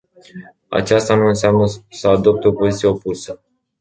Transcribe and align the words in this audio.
Aceasta 0.71 1.15
nu 1.15 1.25
înseamnă 1.27 1.65
să 1.89 2.07
adopte 2.07 2.47
o 2.47 2.51
poziție 2.53 2.87
opusă. 2.87 3.39